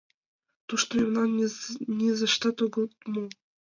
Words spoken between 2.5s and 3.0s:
огыт